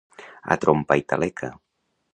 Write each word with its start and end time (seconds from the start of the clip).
A 0.55 0.57
trompa 0.63 0.99
i 1.03 1.07
taleca. 1.13 1.55